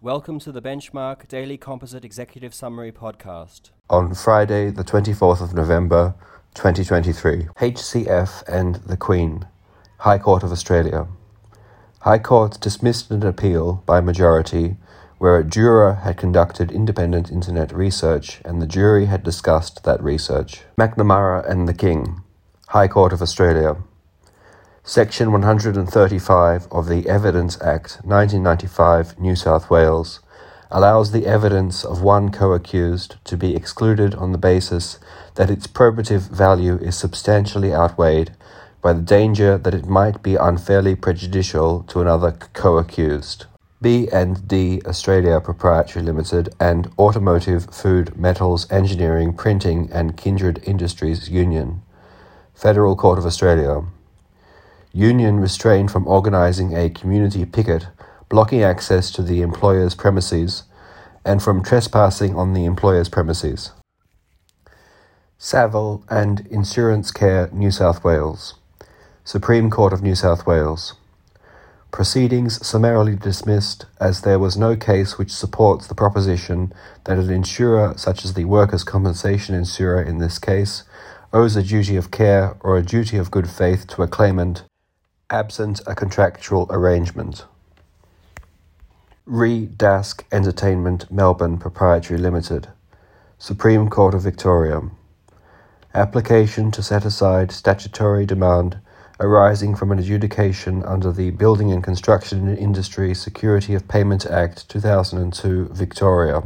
Welcome 0.00 0.38
to 0.40 0.52
the 0.52 0.62
Benchmark 0.62 1.26
Daily 1.26 1.56
Composite 1.56 2.04
Executive 2.04 2.54
Summary 2.54 2.92
podcast. 2.92 3.70
On 3.90 4.14
Friday, 4.14 4.70
the 4.70 4.84
24th 4.84 5.42
of 5.42 5.54
November 5.54 6.14
2023, 6.54 7.48
HCF 7.56 8.44
and 8.46 8.76
the 8.76 8.96
Queen, 8.96 9.48
High 9.98 10.18
Court 10.18 10.44
of 10.44 10.52
Australia. 10.52 11.08
High 12.02 12.20
Court 12.20 12.60
dismissed 12.60 13.10
an 13.10 13.26
appeal 13.26 13.82
by 13.86 14.00
majority 14.00 14.76
where 15.18 15.36
a 15.36 15.42
juror 15.42 15.94
had 15.94 16.16
conducted 16.16 16.70
independent 16.70 17.32
internet 17.32 17.72
research 17.72 18.40
and 18.44 18.62
the 18.62 18.68
jury 18.68 19.06
had 19.06 19.24
discussed 19.24 19.82
that 19.82 20.00
research. 20.00 20.62
McNamara 20.78 21.44
and 21.50 21.66
the 21.66 21.74
King, 21.74 22.22
High 22.68 22.86
Court 22.86 23.12
of 23.12 23.20
Australia. 23.20 23.76
Section 24.88 25.32
135 25.32 26.66
of 26.72 26.88
the 26.88 27.06
Evidence 27.10 27.60
Act 27.60 28.00
1995, 28.04 29.20
New 29.20 29.36
South 29.36 29.68
Wales, 29.68 30.20
allows 30.70 31.12
the 31.12 31.26
evidence 31.26 31.84
of 31.84 32.00
one 32.00 32.30
co 32.30 32.54
accused 32.54 33.16
to 33.24 33.36
be 33.36 33.54
excluded 33.54 34.14
on 34.14 34.32
the 34.32 34.38
basis 34.38 34.98
that 35.34 35.50
its 35.50 35.66
probative 35.66 36.30
value 36.30 36.78
is 36.78 36.96
substantially 36.96 37.70
outweighed 37.70 38.34
by 38.80 38.94
the 38.94 39.02
danger 39.02 39.58
that 39.58 39.74
it 39.74 39.84
might 39.84 40.22
be 40.22 40.36
unfairly 40.36 40.94
prejudicial 40.94 41.82
to 41.82 42.00
another 42.00 42.32
co 42.54 42.78
accused. 42.78 43.44
B&D 43.82 44.80
Australia 44.86 45.38
Proprietary 45.38 46.02
Limited 46.02 46.48
and 46.58 46.90
Automotive, 46.98 47.66
Food, 47.74 48.16
Metals, 48.16 48.66
Engineering, 48.72 49.34
Printing 49.34 49.90
and 49.92 50.16
Kindred 50.16 50.62
Industries 50.64 51.28
Union. 51.28 51.82
Federal 52.54 52.96
Court 52.96 53.18
of 53.18 53.26
Australia. 53.26 53.82
Union 54.92 55.38
restrained 55.38 55.90
from 55.90 56.06
organising 56.06 56.76
a 56.76 56.88
community 56.88 57.44
picket, 57.44 57.88
blocking 58.28 58.62
access 58.62 59.10
to 59.10 59.22
the 59.22 59.42
employer's 59.42 59.94
premises, 59.94 60.62
and 61.24 61.42
from 61.42 61.62
trespassing 61.62 62.34
on 62.34 62.54
the 62.54 62.64
employer's 62.64 63.08
premises. 63.08 63.72
Saville 65.36 66.02
and 66.08 66.46
Insurance 66.50 67.10
Care 67.10 67.50
New 67.52 67.70
South 67.70 68.02
Wales. 68.02 68.54
Supreme 69.24 69.68
Court 69.68 69.92
of 69.92 70.02
New 70.02 70.14
South 70.14 70.46
Wales. 70.46 70.94
Proceedings 71.90 72.66
summarily 72.66 73.14
dismissed 73.14 73.86
as 74.00 74.22
there 74.22 74.38
was 74.38 74.56
no 74.56 74.74
case 74.74 75.18
which 75.18 75.30
supports 75.30 75.86
the 75.86 75.94
proposition 75.94 76.72
that 77.04 77.18
an 77.18 77.30
insurer, 77.30 77.94
such 77.96 78.24
as 78.24 78.34
the 78.34 78.46
workers' 78.46 78.84
compensation 78.84 79.54
insurer 79.54 80.02
in 80.02 80.18
this 80.18 80.38
case, 80.38 80.84
owes 81.32 81.56
a 81.56 81.62
duty 81.62 81.96
of 81.96 82.10
care 82.10 82.56
or 82.60 82.76
a 82.76 82.82
duty 82.82 83.18
of 83.18 83.30
good 83.30 83.48
faith 83.48 83.86
to 83.86 84.02
a 84.02 84.08
claimant 84.08 84.64
absent 85.30 85.78
a 85.86 85.94
contractual 85.94 86.66
arrangement. 86.70 87.44
Re 89.26 89.66
Dask 89.66 90.22
Entertainment 90.32 91.10
Melbourne 91.10 91.58
Proprietary 91.58 92.18
Limited, 92.18 92.68
Supreme 93.36 93.90
Court 93.90 94.14
of 94.14 94.22
Victoria. 94.22 94.80
Application 95.92 96.70
to 96.70 96.82
set 96.82 97.04
aside 97.04 97.52
statutory 97.52 98.24
demand 98.24 98.78
arising 99.20 99.74
from 99.74 99.92
an 99.92 99.98
adjudication 99.98 100.82
under 100.84 101.12
the 101.12 101.30
Building 101.32 101.72
and 101.72 101.84
Construction 101.84 102.56
Industry 102.56 103.12
Security 103.12 103.74
of 103.74 103.86
Payment 103.86 104.24
Act 104.24 104.66
2002, 104.70 105.68
Victoria. 105.72 106.42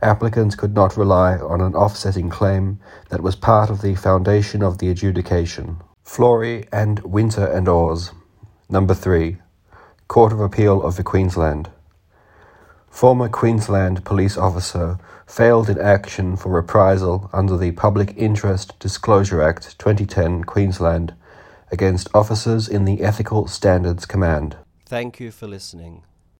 Applicants 0.00 0.54
could 0.54 0.74
not 0.74 0.96
rely 0.96 1.36
on 1.36 1.60
an 1.60 1.74
offsetting 1.74 2.30
claim 2.30 2.78
that 3.10 3.22
was 3.22 3.36
part 3.36 3.68
of 3.68 3.82
the 3.82 3.96
foundation 3.96 4.62
of 4.62 4.78
the 4.78 4.88
adjudication. 4.88 5.76
Flory 6.06 6.66
and 6.72 7.00
Winter 7.00 7.44
and 7.44 7.68
Oars. 7.68 8.12
Number 8.70 8.94
3. 8.94 9.36
Court 10.08 10.32
of 10.32 10.40
Appeal 10.40 10.80
of 10.82 10.96
the 10.96 11.02
Queensland. 11.02 11.68
Former 12.88 13.28
Queensland 13.28 14.02
police 14.04 14.38
officer 14.38 14.98
failed 15.26 15.68
in 15.68 15.78
action 15.78 16.36
for 16.36 16.48
reprisal 16.50 17.28
under 17.34 17.58
the 17.58 17.72
Public 17.72 18.14
Interest 18.16 18.78
Disclosure 18.78 19.42
Act 19.42 19.78
2010 19.78 20.44
Queensland 20.44 21.12
against 21.70 22.08
officers 22.14 22.66
in 22.68 22.84
the 22.86 23.02
Ethical 23.02 23.48
Standards 23.48 24.06
Command. 24.06 24.56
Thank 24.86 25.20
you 25.20 25.32
for 25.32 25.48
listening. 25.48 26.04